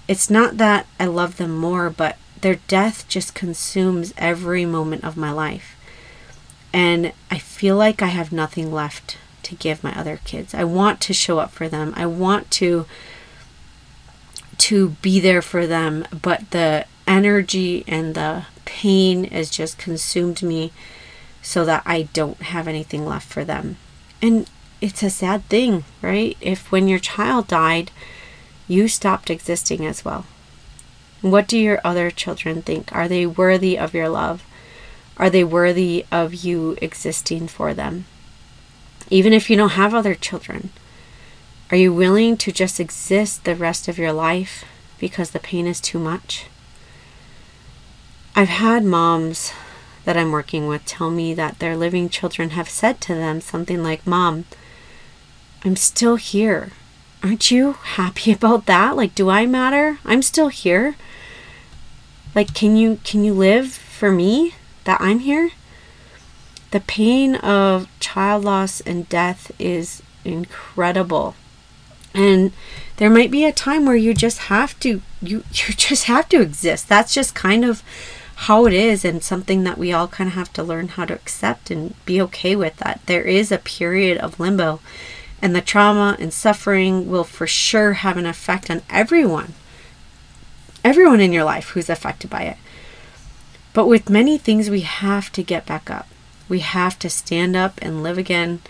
it's 0.09 0.29
not 0.29 0.57
that 0.59 0.87
I 1.01 1.07
love 1.07 1.37
them 1.37 1.57
more, 1.57 1.89
but 1.89 2.17
their 2.41 2.57
death 2.69 3.07
just 3.09 3.35
consumes 3.35 4.13
every 4.19 4.65
moment 4.65 5.05
of 5.05 5.17
my 5.17 5.31
life. 5.31 5.77
And 6.73 7.13
I 7.31 7.39
feel 7.39 7.77
like 7.77 8.03
I 8.03 8.09
have 8.09 8.33
nothing 8.33 8.73
left 8.73 9.17
to 9.45 9.55
give 9.55 9.85
my 9.85 9.97
other 9.99 10.21
kids. 10.25 10.55
I 10.55 10.65
want 10.65 11.01
to 11.03 11.15
show 11.15 11.39
up 11.39 11.51
for 11.53 11.69
them. 11.69 11.93
I 11.97 12.07
want 12.07 12.51
to 12.53 12.87
to 14.63 14.91
be 15.03 15.19
there 15.19 15.43
for 15.43 15.67
them, 15.67 16.05
but 16.23 16.53
the 16.53 16.87
energy 17.05 17.83
and 17.89 18.15
the 18.15 18.47
pain 18.65 19.25
has 19.25 19.51
just 19.51 19.77
consumed 19.77 20.41
me 20.41 20.71
so 21.43 21.65
that 21.65 21.83
I 21.85 22.03
don't 22.13 22.41
have 22.41 22.69
anything 22.69 23.05
left 23.05 23.27
for 23.27 23.45
them. 23.45 23.77
And 24.23 24.49
it's 24.81 25.03
a 25.03 25.11
sad 25.11 25.43
thing, 25.47 25.83
right? 26.01 26.37
If 26.41 26.71
when 26.71 26.87
your 26.87 27.01
child 27.01 27.49
died, 27.49 27.91
you 28.69 28.87
stopped 28.87 29.31
existing 29.31 29.85
as 29.85 30.05
well. 30.05 30.27
What 31.23 31.49
do 31.49 31.59
your 31.59 31.81
other 31.83 32.13
children 32.13 32.63
think? 32.63 32.95
Are 32.95 33.09
they 33.09 33.27
worthy 33.27 33.77
of 33.77 33.95
your 33.95 34.09
love? 34.09 34.45
Are 35.17 35.29
they 35.29 35.43
worthy 35.43 36.07
of 36.13 36.35
you 36.35 36.79
existing 36.81 37.49
for 37.49 37.75
them? 37.75 38.05
Even 39.11 39.33
if 39.33 39.51
you 39.51 39.57
don't 39.57 39.71
have 39.71 39.93
other 39.93 40.15
children, 40.15 40.71
are 41.73 41.79
you 41.79 41.91
willing 41.91 42.37
to 42.37 42.53
just 42.53 42.79
exist 42.79 43.45
the 43.45 43.57
rest 43.57 43.89
of 43.89 43.97
your 43.97 44.13
life 44.13 44.63
because 44.99 45.31
the 45.31 45.41
pain 45.41 45.67
is 45.67 45.81
too 45.81 45.99
much? 45.99 46.45
I've 48.37 48.51
had 48.51 48.85
moms 48.85 49.55
that 50.05 50.15
I'm 50.15 50.33
working 50.33 50.67
with 50.67 50.85
tell 50.85 51.11
me 51.11 51.33
that 51.33 51.61
their 51.61 51.75
living 51.75 52.11
children 52.11 52.51
have 52.51 52.69
said 52.69 53.01
to 53.03 53.15
them 53.15 53.41
something 53.41 53.83
like, 53.83 54.07
Mom, 54.07 54.45
I'm 55.65 55.77
still 55.77 56.17
here. 56.17 56.73
Aren't 57.23 57.51
you 57.51 57.73
happy 57.73 58.33
about 58.35 58.67
that? 58.67 58.95
Like, 58.95 59.15
do 59.15 59.31
I 59.31 59.47
matter? 59.47 59.99
I'm 60.05 60.21
still 60.21 60.49
here. 60.49 60.97
Like, 62.35 62.53
can 62.53 62.77
you 62.77 63.01
can 63.03 63.25
you 63.25 63.33
live 63.33 63.73
for 63.73 64.13
me 64.13 64.57
that 64.85 65.01
I'm 65.01 65.21
here? 65.21 65.53
The 66.71 66.81
pain 66.81 67.37
of 67.37 67.89
child 67.99 68.45
loss 68.45 68.83
and 68.83 69.09
death 69.09 69.53
is 69.59 70.03
incredible. 70.23 71.35
And 72.15 72.53
there 72.97 73.11
might 73.11 73.31
be 73.31 73.45
a 73.45 73.53
time 73.53 73.87
where 73.87 73.97
you 73.97 74.15
just 74.15 74.39
have 74.39 74.79
to 74.81 75.03
you 75.21 75.45
you 75.53 75.75
just 75.75 76.05
have 76.05 76.29
to 76.31 76.41
exist. 76.41 76.89
That's 76.89 77.15
just 77.15 77.35
kind 77.35 77.65
of 77.65 77.83
how 78.35 78.67
it 78.67 78.73
is 78.73 79.05
and 79.05 79.23
something 79.23 79.63
that 79.65 79.79
we 79.79 79.93
all 79.93 80.09
kind 80.09 80.29
of 80.29 80.35
have 80.35 80.53
to 80.53 80.63
learn 80.63 80.89
how 80.89 81.05
to 81.05 81.15
accept 81.15 81.71
and 81.71 81.95
be 82.05 82.21
okay 82.21 82.57
with 82.57 82.77
that. 82.79 83.01
There 83.07 83.23
is 83.23 83.53
a 83.53 83.59
period 83.59 84.19
of 84.19 84.41
limbo 84.41 84.81
and 85.41 85.55
the 85.55 85.61
trauma 85.61 86.17
and 86.19 86.33
suffering 86.33 87.09
will 87.09 87.25
for 87.25 87.47
sure 87.47 87.95
have 87.95 88.17
an 88.17 88.27
effect 88.27 88.71
on 88.71 88.83
everyone. 88.89 89.55
Everyone 90.85 91.21
in 91.21 91.33
your 91.33 91.45
life 91.45 91.71
who's 91.71 91.91
affected 91.91 92.31
by 92.31 92.43
it. 92.43 92.57
But 93.73 93.87
with 93.87 94.11
many 94.11 94.39
things, 94.39 94.71
we 94.71 94.81
have 94.81 95.33
to 95.33 95.43
get 95.43 95.67
back 95.67 95.91
up. 95.91 96.09
We 96.49 96.61
have 96.61 96.99
to 97.01 97.11
stand 97.11 97.57
up 97.57 97.79
and 97.81 98.03
live 98.03 98.19
again. 98.19 98.61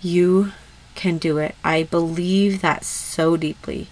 You 0.00 0.52
can 0.98 1.16
do 1.16 1.38
it. 1.38 1.54
I 1.64 1.84
believe 1.84 2.60
that 2.60 2.84
so 2.84 3.36
deeply. 3.36 3.86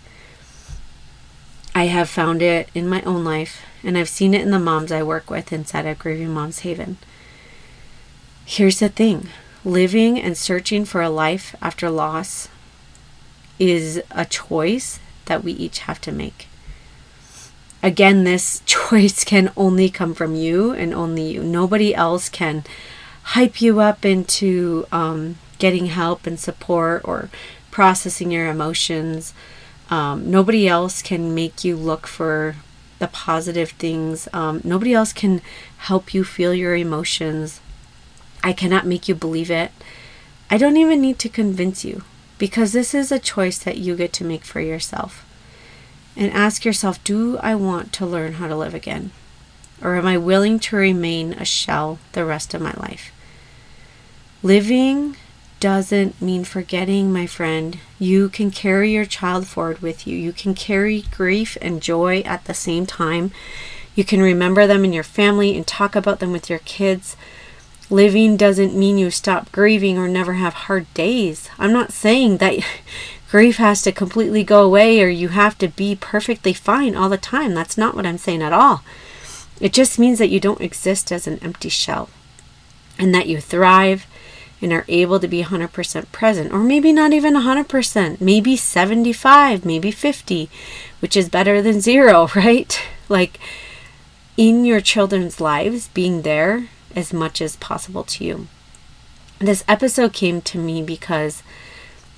I 1.74 1.84
have 1.84 2.08
found 2.08 2.42
it 2.42 2.68
in 2.74 2.88
my 2.88 3.00
own 3.02 3.22
life, 3.22 3.62
and 3.84 3.96
I've 3.96 4.08
seen 4.08 4.34
it 4.34 4.42
in 4.42 4.50
the 4.50 4.58
moms 4.58 4.90
I 4.90 5.02
work 5.02 5.30
with 5.30 5.52
inside 5.52 5.86
of 5.86 6.00
Grieving 6.00 6.34
Moms 6.34 6.60
Haven. 6.60 6.98
Here's 8.44 8.80
the 8.80 8.88
thing 8.88 9.28
living 9.64 10.20
and 10.20 10.36
searching 10.36 10.84
for 10.84 11.00
a 11.00 11.10
life 11.10 11.54
after 11.60 11.90
loss 11.90 12.48
is 13.58 14.02
a 14.10 14.24
choice 14.24 14.98
that 15.26 15.44
we 15.44 15.52
each 15.52 15.80
have 15.80 16.00
to 16.00 16.12
make. 16.12 16.48
Again, 17.82 18.24
this 18.24 18.62
choice 18.66 19.22
can 19.22 19.52
only 19.56 19.90
come 19.90 20.14
from 20.14 20.34
you 20.34 20.72
and 20.72 20.92
only 20.92 21.32
you. 21.32 21.42
Nobody 21.42 21.94
else 21.94 22.28
can 22.28 22.64
hype 23.34 23.60
you 23.60 23.80
up 23.80 24.04
into 24.04 24.86
um, 24.90 25.36
getting 25.58 25.86
help 25.86 26.26
and 26.26 26.38
support 26.38 27.02
or 27.04 27.30
processing 27.70 28.30
your 28.30 28.48
emotions. 28.48 29.34
Um, 29.90 30.30
nobody 30.30 30.66
else 30.66 31.02
can 31.02 31.34
make 31.34 31.64
you 31.64 31.76
look 31.76 32.06
for 32.06 32.56
the 32.98 33.08
positive 33.08 33.70
things. 33.70 34.28
Um, 34.32 34.60
nobody 34.64 34.94
else 34.94 35.12
can 35.12 35.42
help 35.78 36.14
you 36.14 36.24
feel 36.24 36.54
your 36.54 36.74
emotions. 36.74 37.60
I 38.42 38.52
cannot 38.52 38.86
make 38.86 39.08
you 39.08 39.14
believe 39.14 39.50
it. 39.50 39.72
I 40.50 40.58
don't 40.58 40.76
even 40.76 41.00
need 41.00 41.18
to 41.20 41.28
convince 41.28 41.84
you 41.84 42.04
because 42.38 42.72
this 42.72 42.94
is 42.94 43.10
a 43.10 43.18
choice 43.18 43.58
that 43.58 43.78
you 43.78 43.96
get 43.96 44.12
to 44.14 44.24
make 44.24 44.44
for 44.44 44.60
yourself. 44.60 45.24
And 46.16 46.32
ask 46.32 46.64
yourself 46.64 47.02
do 47.04 47.38
I 47.38 47.54
want 47.54 47.92
to 47.94 48.06
learn 48.06 48.34
how 48.34 48.48
to 48.48 48.56
live 48.56 48.74
again? 48.74 49.10
Or 49.82 49.96
am 49.96 50.06
I 50.06 50.16
willing 50.16 50.58
to 50.60 50.76
remain 50.76 51.34
a 51.34 51.44
shell 51.44 51.98
the 52.12 52.24
rest 52.24 52.54
of 52.54 52.62
my 52.62 52.72
life? 52.78 53.12
Living 54.42 55.16
doesn't 55.60 56.20
mean 56.20 56.44
forgetting, 56.44 57.12
my 57.12 57.26
friend. 57.26 57.78
You 57.98 58.28
can 58.28 58.50
carry 58.50 58.92
your 58.92 59.06
child 59.06 59.46
forward 59.46 59.80
with 59.80 60.06
you. 60.06 60.16
You 60.16 60.32
can 60.32 60.54
carry 60.54 61.02
grief 61.16 61.56
and 61.62 61.82
joy 61.82 62.20
at 62.20 62.44
the 62.44 62.54
same 62.54 62.86
time. 62.86 63.32
You 63.94 64.04
can 64.04 64.20
remember 64.20 64.66
them 64.66 64.84
in 64.84 64.92
your 64.92 65.02
family 65.02 65.56
and 65.56 65.66
talk 65.66 65.96
about 65.96 66.20
them 66.20 66.32
with 66.32 66.50
your 66.50 66.58
kids. 66.60 67.16
Living 67.88 68.36
doesn't 68.36 68.76
mean 68.76 68.98
you 68.98 69.10
stop 69.10 69.50
grieving 69.52 69.96
or 69.96 70.08
never 70.08 70.34
have 70.34 70.54
hard 70.54 70.92
days. 70.92 71.48
I'm 71.58 71.72
not 71.72 71.92
saying 71.92 72.38
that 72.38 72.58
grief 73.30 73.56
has 73.56 73.80
to 73.82 73.92
completely 73.92 74.44
go 74.44 74.62
away 74.62 75.00
or 75.00 75.08
you 75.08 75.28
have 75.28 75.56
to 75.58 75.68
be 75.68 75.96
perfectly 75.96 76.52
fine 76.52 76.94
all 76.94 77.08
the 77.08 77.16
time. 77.16 77.54
That's 77.54 77.78
not 77.78 77.94
what 77.94 78.06
I'm 78.06 78.18
saying 78.18 78.42
at 78.42 78.52
all. 78.52 78.82
It 79.60 79.72
just 79.72 79.98
means 79.98 80.18
that 80.18 80.28
you 80.28 80.40
don't 80.40 80.60
exist 80.60 81.10
as 81.10 81.26
an 81.26 81.38
empty 81.40 81.70
shell 81.70 82.10
and 82.98 83.14
that 83.14 83.26
you 83.26 83.40
thrive 83.40 84.06
and 84.62 84.72
are 84.72 84.84
able 84.88 85.20
to 85.20 85.28
be 85.28 85.42
100% 85.42 86.12
present, 86.12 86.52
or 86.52 86.60
maybe 86.60 86.92
not 86.92 87.12
even 87.12 87.34
100%, 87.34 88.20
maybe 88.20 88.56
75, 88.56 89.64
maybe 89.64 89.90
50, 89.90 90.48
which 91.00 91.16
is 91.16 91.28
better 91.28 91.60
than 91.60 91.80
zero, 91.80 92.28
right? 92.36 92.80
Like 93.08 93.38
in 94.36 94.64
your 94.64 94.80
children's 94.80 95.40
lives, 95.40 95.88
being 95.88 96.22
there 96.22 96.68
as 96.94 97.12
much 97.12 97.40
as 97.40 97.56
possible 97.56 98.04
to 98.04 98.24
you. 98.24 98.46
This 99.38 99.64
episode 99.68 100.14
came 100.14 100.40
to 100.42 100.58
me 100.58 100.82
because 100.82 101.42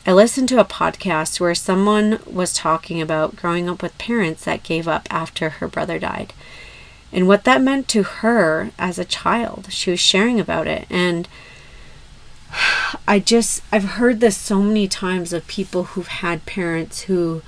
I 0.07 0.13
listened 0.13 0.49
to 0.51 0.61
a 0.61 0.65
podcast 0.65 1.41
where 1.41 1.55
someone 1.55 2.21
was 2.25 2.53
talking 2.53 3.03
about 3.03 3.37
growing 3.37 3.69
up 3.69 3.83
with 3.83 3.99
parents 3.99 4.45
that 4.45 4.63
gave 4.63 4.87
up 4.87 5.07
after 5.11 5.51
her 5.51 5.69
brother 5.69 5.99
died 5.99 6.33
and 7.13 7.27
what 7.27 7.45
that 7.45 7.63
meant 7.63 7.89
to 7.89 8.03
her 8.03 8.71
as 8.79 8.99
a 8.99 9.05
child. 9.05 9.69
She 9.71 9.91
was 9.91 10.01
sharing 10.01 10.39
about 10.39 10.67
it 10.67 10.87
and 10.91 11.29
I 13.07 13.19
just, 13.19 13.63
I've 13.71 13.85
heard 13.85 14.21
this 14.21 14.37
so 14.37 14.61
many 14.63 14.89
times 14.89 15.33
of 15.33 15.47
people 15.47 15.85
who've 15.85 16.09
had 16.09 16.47
parents 16.47 17.03
who 17.03 17.43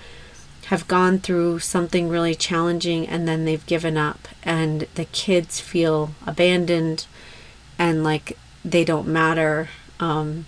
have 0.67 0.87
gone 0.87 1.19
through 1.19 1.59
something 1.59 2.09
really 2.09 2.35
challenging 2.35 3.07
and 3.07 3.27
then 3.27 3.45
they've 3.45 3.67
given 3.67 3.97
up, 3.97 4.29
and 4.43 4.87
the 4.95 5.07
kids 5.07 5.61
feel 5.61 6.11
abandoned 6.27 7.07
and 7.79 8.05
like 8.05 8.39
they 8.65 8.85
don't 8.85 9.09
matter, 9.09 9.69
um, 9.99 10.47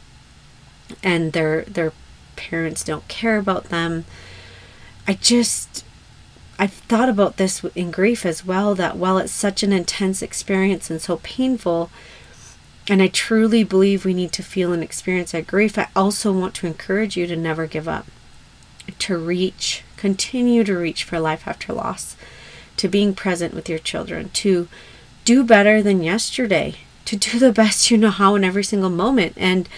and 1.02 1.32
their 1.32 1.62
their 1.62 1.92
parents 2.36 2.84
don't 2.84 3.08
care 3.08 3.38
about 3.38 3.64
them. 3.64 4.04
I 5.08 5.14
just 5.14 5.84
I've 6.58 6.72
thought 6.72 7.08
about 7.08 7.38
this 7.38 7.64
in 7.74 7.90
grief 7.90 8.24
as 8.24 8.44
well 8.44 8.74
that 8.76 8.96
while 8.96 9.18
it's 9.18 9.32
such 9.32 9.62
an 9.62 9.72
intense 9.72 10.22
experience 10.22 10.90
and 10.90 11.00
so 11.00 11.18
painful, 11.22 11.90
and 12.88 13.00
I 13.00 13.08
truly 13.08 13.62
believe 13.62 14.04
we 14.04 14.14
need 14.14 14.32
to 14.32 14.42
feel 14.42 14.72
and 14.72 14.82
experience 14.82 15.32
that 15.32 15.46
grief. 15.46 15.78
I 15.78 15.88
also 15.94 16.32
want 16.32 16.54
to 16.56 16.66
encourage 16.66 17.16
you 17.16 17.26
to 17.26 17.36
never 17.36 17.66
give 17.66 17.86
up, 17.86 18.06
to 18.98 19.16
reach, 19.16 19.84
continue 19.96 20.64
to 20.64 20.76
reach 20.76 21.04
for 21.04 21.20
life 21.20 21.46
after 21.46 21.72
loss, 21.72 22.16
to 22.78 22.88
being 22.88 23.14
present 23.14 23.54
with 23.54 23.68
your 23.68 23.78
children, 23.78 24.30
to 24.30 24.68
do 25.24 25.44
better 25.44 25.80
than 25.82 26.02
yesterday, 26.02 26.74
to 27.04 27.16
do 27.16 27.38
the 27.38 27.52
best 27.52 27.90
you 27.90 27.98
know 27.98 28.10
how 28.10 28.34
in 28.34 28.42
every 28.42 28.64
single 28.64 28.90
moment. 28.90 29.34
And 29.36 29.68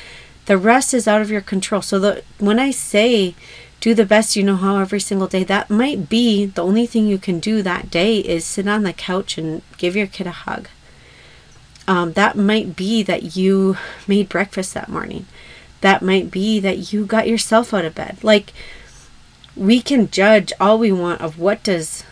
the 0.46 0.56
rest 0.56 0.94
is 0.94 1.06
out 1.06 1.20
of 1.20 1.30
your 1.30 1.40
control. 1.40 1.82
So 1.82 1.98
the 1.98 2.22
when 2.38 2.58
I 2.58 2.70
say 2.70 3.34
do 3.80 3.92
the 3.92 4.06
best 4.06 4.34
you 4.34 4.42
know 4.42 4.56
how 4.56 4.78
every 4.78 5.00
single 5.00 5.26
day, 5.26 5.44
that 5.44 5.68
might 5.68 6.08
be 6.08 6.46
the 6.46 6.64
only 6.64 6.86
thing 6.86 7.06
you 7.06 7.18
can 7.18 7.38
do 7.38 7.60
that 7.60 7.90
day 7.90 8.18
is 8.18 8.46
sit 8.46 8.66
on 8.66 8.82
the 8.82 8.94
couch 8.94 9.36
and 9.36 9.60
give 9.76 9.94
your 9.94 10.06
kid 10.06 10.26
a 10.26 10.30
hug 10.30 10.68
um, 11.86 12.12
that 12.14 12.36
might 12.36 12.76
be 12.76 13.02
that 13.02 13.36
you 13.36 13.76
made 14.06 14.28
breakfast 14.28 14.74
that 14.74 14.88
morning. 14.88 15.26
That 15.80 16.02
might 16.02 16.30
be 16.30 16.60
that 16.60 16.92
you 16.92 17.04
got 17.04 17.28
yourself 17.28 17.74
out 17.74 17.84
of 17.84 17.94
bed. 17.94 18.18
Like, 18.22 18.52
we 19.56 19.80
can 19.80 20.10
judge 20.10 20.52
all 20.58 20.78
we 20.78 20.90
want 20.90 21.20
of 21.20 21.38
what 21.38 21.62
does, 21.62 22.04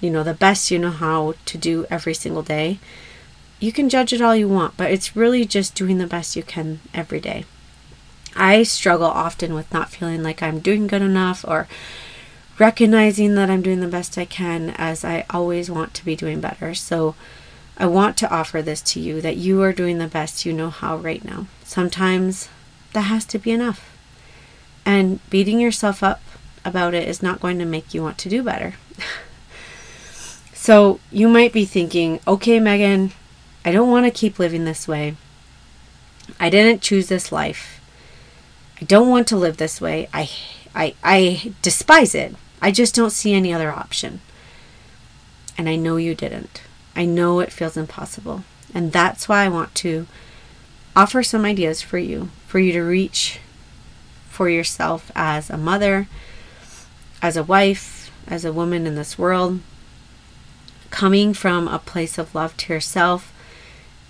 you 0.00 0.10
know, 0.10 0.22
the 0.22 0.34
best 0.34 0.70
you 0.70 0.78
know 0.78 0.90
how 0.90 1.34
to 1.46 1.58
do 1.58 1.86
every 1.90 2.14
single 2.14 2.42
day. 2.42 2.78
You 3.58 3.72
can 3.72 3.88
judge 3.88 4.12
it 4.12 4.20
all 4.20 4.36
you 4.36 4.48
want, 4.48 4.76
but 4.76 4.90
it's 4.90 5.16
really 5.16 5.46
just 5.46 5.74
doing 5.74 5.98
the 5.98 6.06
best 6.06 6.36
you 6.36 6.42
can 6.42 6.80
every 6.92 7.20
day. 7.20 7.46
I 8.36 8.64
struggle 8.64 9.06
often 9.06 9.54
with 9.54 9.72
not 9.72 9.90
feeling 9.90 10.22
like 10.22 10.42
I'm 10.42 10.60
doing 10.60 10.86
good 10.86 11.00
enough 11.00 11.42
or 11.48 11.66
recognizing 12.58 13.34
that 13.34 13.50
I'm 13.50 13.62
doing 13.62 13.80
the 13.80 13.88
best 13.88 14.18
I 14.18 14.26
can 14.26 14.70
as 14.76 15.04
I 15.04 15.24
always 15.30 15.70
want 15.70 15.94
to 15.94 16.04
be 16.04 16.14
doing 16.14 16.40
better. 16.40 16.74
So 16.74 17.14
I 17.78 17.86
want 17.86 18.16
to 18.18 18.30
offer 18.30 18.62
this 18.62 18.80
to 18.82 19.00
you 19.00 19.20
that 19.20 19.36
you 19.36 19.62
are 19.62 19.72
doing 19.72 19.98
the 19.98 20.06
best 20.06 20.46
you 20.46 20.52
know 20.52 20.70
how 20.70 20.96
right 20.96 21.24
now. 21.24 21.46
Sometimes 21.62 22.48
that 22.92 23.02
has 23.02 23.26
to 23.26 23.38
be 23.38 23.50
enough. 23.50 23.92
And 24.86 25.20
beating 25.28 25.60
yourself 25.60 26.02
up 26.02 26.22
about 26.64 26.94
it 26.94 27.06
is 27.06 27.22
not 27.22 27.40
going 27.40 27.58
to 27.58 27.66
make 27.66 27.92
you 27.92 28.02
want 28.02 28.16
to 28.18 28.28
do 28.28 28.42
better. 28.42 28.74
so 30.54 31.00
you 31.12 31.28
might 31.28 31.52
be 31.52 31.66
thinking, 31.66 32.20
okay, 32.26 32.58
Megan, 32.58 33.12
I 33.64 33.72
don't 33.72 33.90
want 33.90 34.06
to 34.06 34.10
keep 34.10 34.38
living 34.38 34.64
this 34.64 34.88
way. 34.88 35.16
I 36.40 36.48
didn't 36.48 36.82
choose 36.82 37.08
this 37.08 37.30
life. 37.30 37.80
I 38.80 38.84
don't 38.84 39.08
want 39.08 39.28
to 39.28 39.36
live 39.36 39.58
this 39.58 39.80
way. 39.80 40.08
I, 40.14 40.30
I, 40.74 40.94
I 41.02 41.52
despise 41.62 42.14
it. 42.14 42.34
I 42.62 42.70
just 42.70 42.94
don't 42.94 43.10
see 43.10 43.34
any 43.34 43.52
other 43.52 43.70
option. 43.70 44.20
And 45.58 45.68
I 45.68 45.76
know 45.76 45.96
you 45.96 46.14
didn't. 46.14 46.62
I 46.96 47.04
know 47.04 47.38
it 47.40 47.52
feels 47.52 47.76
impossible. 47.76 48.42
And 48.74 48.90
that's 48.90 49.28
why 49.28 49.44
I 49.44 49.48
want 49.48 49.74
to 49.76 50.06
offer 50.96 51.22
some 51.22 51.44
ideas 51.44 51.82
for 51.82 51.98
you, 51.98 52.30
for 52.46 52.58
you 52.58 52.72
to 52.72 52.82
reach 52.82 53.38
for 54.28 54.48
yourself 54.48 55.12
as 55.14 55.48
a 55.50 55.56
mother, 55.56 56.08
as 57.22 57.36
a 57.36 57.44
wife, 57.44 58.10
as 58.26 58.44
a 58.44 58.52
woman 58.52 58.86
in 58.86 58.96
this 58.96 59.18
world, 59.18 59.60
coming 60.90 61.32
from 61.32 61.68
a 61.68 61.78
place 61.78 62.18
of 62.18 62.34
love 62.34 62.56
to 62.56 62.72
yourself, 62.72 63.32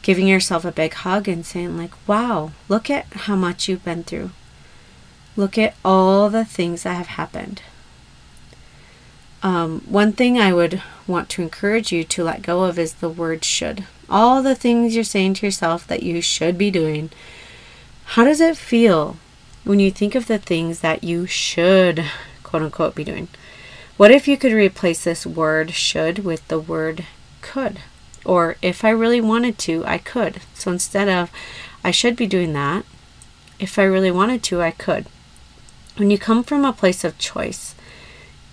giving 0.02 0.28
yourself 0.28 0.64
a 0.64 0.72
big 0.72 0.94
hug 0.94 1.28
and 1.28 1.44
saying, 1.44 1.76
like, 1.76 1.92
wow, 2.08 2.52
look 2.68 2.88
at 2.88 3.06
how 3.12 3.36
much 3.36 3.68
you've 3.68 3.84
been 3.84 4.04
through. 4.04 4.30
Look 5.36 5.58
at 5.58 5.74
all 5.84 6.30
the 6.30 6.44
things 6.44 6.84
that 6.84 6.94
have 6.94 7.08
happened. 7.08 7.62
Um, 9.42 9.80
one 9.88 10.12
thing 10.12 10.38
I 10.38 10.52
would 10.52 10.82
want 11.06 11.28
to 11.30 11.42
encourage 11.42 11.92
you 11.92 12.04
to 12.04 12.24
let 12.24 12.42
go 12.42 12.64
of 12.64 12.78
is 12.78 12.94
the 12.94 13.08
word 13.08 13.44
should. 13.44 13.84
All 14.08 14.42
the 14.42 14.54
things 14.54 14.94
you're 14.94 15.04
saying 15.04 15.34
to 15.34 15.46
yourself 15.46 15.86
that 15.86 16.02
you 16.02 16.20
should 16.20 16.56
be 16.56 16.70
doing. 16.70 17.10
How 18.04 18.24
does 18.24 18.40
it 18.40 18.56
feel 18.56 19.16
when 19.64 19.80
you 19.80 19.90
think 19.90 20.14
of 20.14 20.26
the 20.26 20.38
things 20.38 20.80
that 20.80 21.04
you 21.04 21.26
should, 21.26 22.04
quote 22.42 22.62
unquote, 22.62 22.94
be 22.94 23.04
doing? 23.04 23.28
What 23.96 24.10
if 24.10 24.28
you 24.28 24.36
could 24.36 24.52
replace 24.52 25.04
this 25.04 25.26
word 25.26 25.72
should 25.72 26.20
with 26.20 26.46
the 26.48 26.58
word 26.58 27.04
could? 27.40 27.80
Or 28.24 28.56
if 28.60 28.84
I 28.84 28.90
really 28.90 29.20
wanted 29.20 29.58
to, 29.58 29.84
I 29.86 29.98
could. 29.98 30.40
So 30.54 30.70
instead 30.72 31.08
of 31.08 31.30
I 31.84 31.92
should 31.92 32.16
be 32.16 32.26
doing 32.26 32.52
that, 32.54 32.84
if 33.58 33.78
I 33.78 33.84
really 33.84 34.10
wanted 34.10 34.42
to, 34.44 34.60
I 34.60 34.72
could. 34.72 35.06
When 35.96 36.10
you 36.10 36.18
come 36.18 36.42
from 36.42 36.64
a 36.64 36.72
place 36.72 37.04
of 37.04 37.18
choice, 37.18 37.75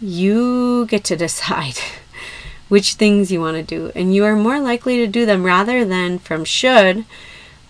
you 0.03 0.85
get 0.87 1.03
to 1.05 1.15
decide 1.15 1.79
which 2.69 2.95
things 2.95 3.31
you 3.31 3.39
want 3.39 3.57
to 3.57 3.63
do, 3.63 3.91
and 3.95 4.13
you 4.13 4.25
are 4.25 4.35
more 4.35 4.59
likely 4.59 4.97
to 4.97 5.07
do 5.07 5.25
them 5.25 5.43
rather 5.43 5.85
than 5.85 6.19
from 6.19 6.43
should, 6.43 7.05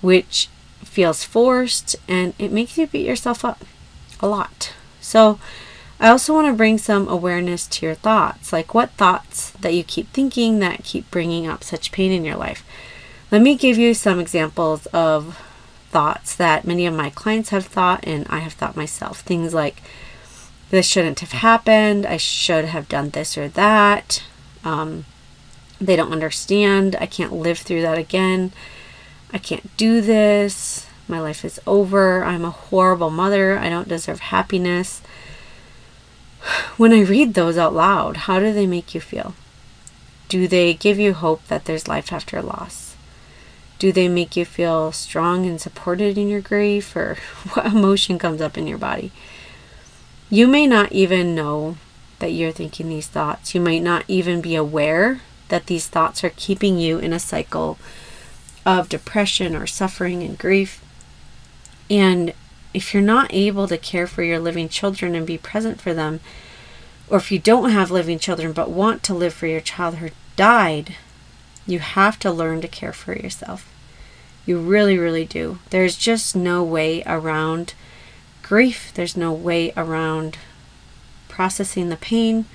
which 0.01 0.49
feels 0.83 1.23
forced 1.23 1.95
and 2.07 2.33
it 2.37 2.51
makes 2.51 2.77
you 2.77 2.85
beat 2.87 3.05
yourself 3.05 3.43
up 3.43 3.63
a 4.19 4.27
lot. 4.27 4.73
So, 5.01 5.39
I 5.99 6.09
also 6.09 6.33
want 6.33 6.47
to 6.47 6.53
bring 6.53 6.77
some 6.77 7.07
awareness 7.07 7.65
to 7.67 7.85
your 7.85 7.95
thoughts, 7.95 8.51
like 8.51 8.73
what 8.73 8.91
thoughts 8.91 9.51
that 9.51 9.73
you 9.73 9.83
keep 9.83 10.11
thinking 10.11 10.59
that 10.59 10.83
keep 10.83 11.09
bringing 11.11 11.47
up 11.47 11.63
such 11.63 11.91
pain 11.91 12.11
in 12.11 12.25
your 12.25 12.35
life. 12.35 12.65
Let 13.31 13.41
me 13.41 13.55
give 13.55 13.77
you 13.77 13.93
some 13.93 14.19
examples 14.19 14.85
of 14.87 15.39
thoughts 15.91 16.35
that 16.35 16.65
many 16.65 16.85
of 16.85 16.93
my 16.93 17.09
clients 17.09 17.49
have 17.49 17.67
thought 17.67 18.03
and 18.05 18.27
I 18.29 18.39
have 18.39 18.53
thought 18.53 18.75
myself. 18.75 19.21
Things 19.21 19.53
like, 19.53 19.81
this 20.73 20.87
shouldn't 20.87 21.19
have 21.19 21.33
happened. 21.33 22.03
I 22.03 22.17
should 22.17 22.65
have 22.65 22.89
done 22.89 23.11
this 23.11 23.37
or 23.37 23.47
that. 23.49 24.23
Um, 24.63 25.05
they 25.79 25.95
don't 25.95 26.11
understand. 26.11 26.95
I 26.99 27.05
can't 27.05 27.31
live 27.31 27.59
through 27.59 27.83
that 27.83 27.99
again. 27.99 28.51
I 29.31 29.37
can't 29.37 29.77
do 29.77 30.01
this. 30.01 30.87
My 31.07 31.19
life 31.19 31.45
is 31.45 31.61
over. 31.67 32.23
I'm 32.23 32.43
a 32.43 32.49
horrible 32.49 33.11
mother. 33.11 33.55
I 33.55 33.69
don't 33.69 33.87
deserve 33.87 34.19
happiness. 34.19 35.03
When 36.77 36.91
I 36.91 37.01
read 37.01 37.35
those 37.35 37.55
out 37.55 37.75
loud, 37.75 38.17
how 38.25 38.39
do 38.39 38.51
they 38.51 38.65
make 38.65 38.95
you 38.95 38.99
feel? 38.99 39.35
Do 40.27 40.47
they 40.47 40.73
give 40.73 40.97
you 40.97 41.13
hope 41.13 41.45
that 41.49 41.65
there's 41.65 41.87
life 41.87 42.11
after 42.11 42.41
loss? 42.41 42.95
Do 43.77 43.91
they 43.91 44.07
make 44.07 44.35
you 44.35 44.43
feel 44.43 44.91
strong 44.91 45.45
and 45.45 45.61
supported 45.61 46.17
in 46.17 46.29
your 46.29 46.41
grief? 46.41 46.95
Or 46.95 47.17
what 47.53 47.67
emotion 47.67 48.17
comes 48.17 48.41
up 48.41 48.57
in 48.57 48.65
your 48.65 48.79
body? 48.79 49.11
You 50.29 50.47
may 50.47 50.67
not 50.67 50.91
even 50.91 51.35
know 51.35 51.77
that 52.19 52.31
you're 52.31 52.51
thinking 52.51 52.89
these 52.89 53.07
thoughts. 53.07 53.53
You 53.53 53.61
might 53.61 53.83
not 53.83 54.05
even 54.07 54.41
be 54.41 54.55
aware 54.55 55.21
that 55.49 55.67
these 55.67 55.87
thoughts 55.87 56.23
are 56.23 56.31
keeping 56.35 56.77
you 56.77 56.97
in 56.97 57.13
a 57.13 57.19
cycle 57.19 57.77
of 58.65 58.89
depression 58.89 59.55
or 59.55 59.67
suffering 59.67 60.23
and 60.23 60.37
grief. 60.37 60.83
And 61.89 62.33
if 62.73 62.93
you're 62.93 63.03
not 63.03 63.33
able 63.33 63.67
to 63.67 63.77
care 63.77 64.07
for 64.07 64.23
your 64.23 64.39
living 64.39 64.69
children 64.69 65.15
and 65.15 65.27
be 65.27 65.37
present 65.37 65.81
for 65.81 65.93
them, 65.93 66.21
or 67.09 67.17
if 67.17 67.31
you 67.31 67.39
don't 67.39 67.71
have 67.71 67.91
living 67.91 68.17
children 68.17 68.53
but 68.53 68.71
want 68.71 69.03
to 69.03 69.13
live 69.13 69.33
for 69.33 69.47
your 69.47 69.61
child 69.61 69.95
who 69.95 70.09
died, 70.35 70.95
you 71.67 71.79
have 71.79 72.17
to 72.19 72.31
learn 72.31 72.61
to 72.61 72.67
care 72.67 72.93
for 72.93 73.13
yourself. 73.13 73.71
You 74.45 74.59
really, 74.59 74.97
really 74.97 75.25
do. 75.25 75.59
There's 75.69 75.95
just 75.95 76.35
no 76.35 76.63
way 76.63 77.03
around 77.05 77.73
grief, 78.43 78.91
there's 78.93 79.17
no 79.17 79.33
way 79.33 79.73
around 79.75 80.37
processing 81.29 81.89
the 81.89 81.95
pain. 81.95 82.45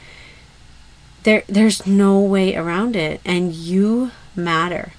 There, 1.25 1.43
there's 1.49 1.87
no 1.87 2.21
way 2.21 2.55
around 2.55 2.95
it. 2.95 3.21
And 3.25 3.53
you 3.53 4.13
matter. 4.37 4.93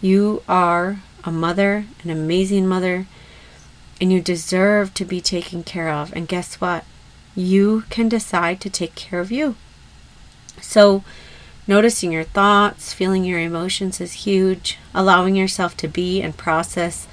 You 0.00 0.42
are 0.48 1.00
a 1.24 1.32
mother, 1.32 1.86
an 2.02 2.10
amazing 2.10 2.66
mother, 2.66 3.06
and 4.00 4.12
you 4.12 4.20
deserve 4.20 4.94
to 4.94 5.04
be 5.04 5.20
taken 5.20 5.62
care 5.64 5.90
of. 5.90 6.14
And 6.14 6.28
guess 6.28 6.60
what? 6.60 6.84
You 7.34 7.84
can 7.90 8.08
decide 8.08 8.60
to 8.60 8.70
take 8.70 8.94
care 8.94 9.20
of 9.20 9.30
you. 9.30 9.56
So, 10.60 11.04
noticing 11.66 12.12
your 12.12 12.24
thoughts, 12.24 12.92
feeling 12.92 13.24
your 13.24 13.40
emotions 13.40 14.00
is 14.00 14.24
huge. 14.24 14.78
Allowing 14.94 15.36
yourself 15.36 15.76
to 15.78 15.88
be 15.88 16.22
and 16.22 16.36
process 16.36 17.06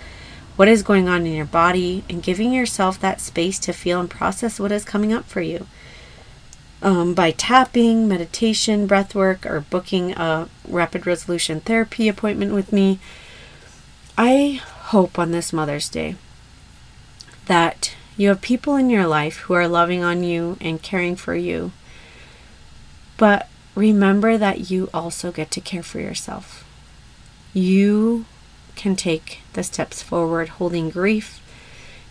what 0.58 0.68
is 0.68 0.84
going 0.84 1.08
on 1.08 1.26
in 1.26 1.34
your 1.34 1.46
body 1.46 2.04
and 2.10 2.22
giving 2.22 2.52
yourself 2.52 3.00
that 3.00 3.22
space 3.22 3.60
to 3.60 3.72
feel 3.72 4.02
and 4.02 4.10
process 4.10 4.60
what 4.60 4.72
is 4.72 4.84
coming 4.84 5.14
up 5.14 5.26
for 5.26 5.40
you. 5.40 5.68
Um, 6.82 7.14
by 7.14 7.32
tapping, 7.32 8.08
meditation, 8.08 8.86
breath 8.86 9.16
work, 9.16 9.46
or 9.46 9.62
booking 9.62 10.12
a 10.14 10.50
rapid 10.68 11.08
resolution 11.08 11.62
therapy 11.62 12.08
appointment 12.08 12.54
with 12.54 12.74
me, 12.74 13.00
I 14.18 14.62
hope 14.88 15.18
on 15.18 15.32
this 15.32 15.54
Mother's 15.54 15.90
Day 15.90 16.16
that 17.46 17.96
you 18.18 18.30
have 18.30 18.42
people 18.42 18.76
in 18.76 18.90
your 18.90 19.08
life 19.08 19.38
who 19.42 19.54
are 19.54 19.68
loving 19.68 20.04
on 20.04 20.24
you 20.24 20.58
and 20.60 20.82
caring 20.82 21.16
for 21.16 21.36
you. 21.36 21.72
But 23.16 23.48
remember 23.76 24.38
that 24.40 24.72
you 24.72 24.90
also 24.92 25.32
get 25.32 25.52
to 25.52 25.62
care 25.62 25.84
for 25.84 26.00
yourself. 26.00 26.64
You 27.54 28.26
can 28.78 28.96
take 28.96 29.40
the 29.54 29.64
steps 29.64 30.02
forward, 30.02 30.50
holding 30.50 30.90
grief 30.90 31.42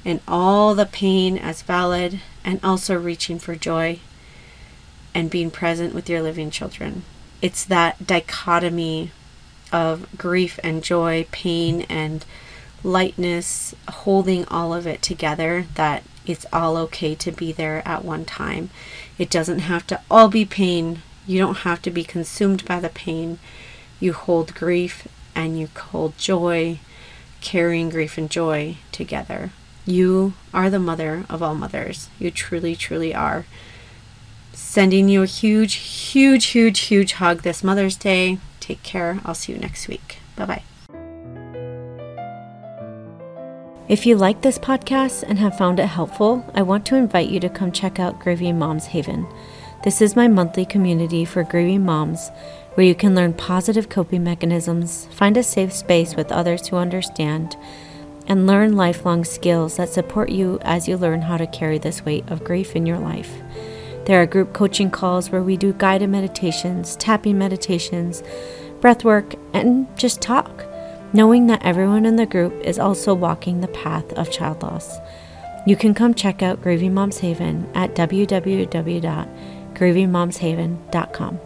and 0.04 0.20
all 0.28 0.74
the 0.74 0.86
pain 0.86 1.36
as 1.36 1.62
valid, 1.62 2.20
and 2.44 2.60
also 2.62 2.96
reaching 2.96 3.40
for 3.40 3.56
joy 3.56 3.98
and 5.12 5.30
being 5.30 5.50
present 5.50 5.94
with 5.94 6.08
your 6.08 6.22
living 6.22 6.50
children. 6.50 7.02
It's 7.42 7.64
that 7.64 8.06
dichotomy 8.06 9.10
of 9.72 10.06
grief 10.16 10.60
and 10.62 10.84
joy, 10.84 11.26
pain 11.32 11.82
and 11.88 12.24
lightness, 12.84 13.74
holding 13.88 14.44
all 14.46 14.72
of 14.72 14.86
it 14.86 15.02
together 15.02 15.66
that 15.74 16.04
it's 16.24 16.46
all 16.52 16.76
okay 16.76 17.14
to 17.16 17.32
be 17.32 17.50
there 17.50 17.86
at 17.86 18.04
one 18.04 18.24
time. 18.24 18.70
It 19.18 19.30
doesn't 19.30 19.60
have 19.60 19.86
to 19.88 20.00
all 20.08 20.28
be 20.28 20.44
pain. 20.44 21.02
You 21.26 21.38
don't 21.40 21.58
have 21.58 21.82
to 21.82 21.90
be 21.90 22.04
consumed 22.04 22.64
by 22.64 22.78
the 22.78 22.88
pain. 22.88 23.38
You 23.98 24.12
hold 24.12 24.54
grief 24.54 25.08
and 25.36 25.56
you 25.56 25.68
hold 25.76 26.18
joy, 26.18 26.80
carrying 27.40 27.90
grief 27.90 28.18
and 28.18 28.28
joy 28.28 28.78
together. 28.90 29.50
You 29.84 30.32
are 30.52 30.68
the 30.68 30.80
mother 30.80 31.24
of 31.28 31.42
all 31.42 31.54
mothers. 31.54 32.08
You 32.18 32.32
truly, 32.32 32.74
truly 32.74 33.14
are. 33.14 33.46
Sending 34.52 35.08
you 35.08 35.22
a 35.22 35.26
huge, 35.26 35.74
huge, 35.74 36.46
huge, 36.46 36.80
huge 36.80 37.12
hug 37.12 37.42
this 37.42 37.62
Mother's 37.62 37.96
Day. 37.96 38.38
Take 38.58 38.82
care. 38.82 39.20
I'll 39.24 39.34
see 39.34 39.52
you 39.52 39.58
next 39.58 39.86
week. 39.86 40.18
Bye 40.34 40.46
bye. 40.46 40.62
If 43.88 44.04
you 44.04 44.16
like 44.16 44.40
this 44.40 44.58
podcast 44.58 45.22
and 45.22 45.38
have 45.38 45.56
found 45.56 45.78
it 45.78 45.86
helpful, 45.86 46.44
I 46.54 46.62
want 46.62 46.84
to 46.86 46.96
invite 46.96 47.28
you 47.28 47.38
to 47.38 47.48
come 47.48 47.70
check 47.70 48.00
out 48.00 48.18
Grieving 48.18 48.58
Moms 48.58 48.86
Haven. 48.86 49.28
This 49.84 50.02
is 50.02 50.16
my 50.16 50.26
monthly 50.26 50.64
community 50.64 51.24
for 51.24 51.44
grieving 51.44 51.84
moms 51.84 52.30
where 52.74 52.86
you 52.86 52.94
can 52.94 53.14
learn 53.14 53.32
positive 53.32 53.88
coping 53.88 54.24
mechanisms, 54.24 55.06
find 55.12 55.36
a 55.36 55.42
safe 55.42 55.72
space 55.72 56.14
with 56.14 56.32
others 56.32 56.66
who 56.66 56.76
understand, 56.76 57.56
and 58.26 58.46
learn 58.46 58.76
lifelong 58.76 59.24
skills 59.24 59.76
that 59.76 59.88
support 59.88 60.30
you 60.30 60.58
as 60.62 60.88
you 60.88 60.96
learn 60.96 61.22
how 61.22 61.36
to 61.36 61.46
carry 61.46 61.78
this 61.78 62.04
weight 62.04 62.28
of 62.28 62.44
grief 62.44 62.74
in 62.74 62.84
your 62.84 62.98
life. 62.98 63.32
There 64.06 64.20
are 64.20 64.26
group 64.26 64.52
coaching 64.52 64.90
calls 64.90 65.30
where 65.30 65.42
we 65.42 65.56
do 65.56 65.72
guided 65.72 66.10
meditations, 66.10 66.96
tapping 66.96 67.38
meditations, 67.38 68.22
breath 68.80 69.04
work, 69.04 69.34
and 69.52 69.86
just 69.96 70.20
talk, 70.20 70.66
knowing 71.12 71.46
that 71.46 71.64
everyone 71.64 72.04
in 72.04 72.16
the 72.16 72.26
group 72.26 72.52
is 72.60 72.78
also 72.78 73.14
walking 73.14 73.60
the 73.60 73.68
path 73.68 74.12
of 74.14 74.30
child 74.32 74.62
loss. 74.62 74.98
You 75.66 75.76
can 75.76 75.94
come 75.94 76.12
check 76.12 76.42
out 76.42 76.62
Grieving 76.62 76.94
Moms 76.94 77.18
Haven 77.18 77.68
at 77.74 77.94
www 77.94 79.55
grievingmomshaven.com. 79.76 81.45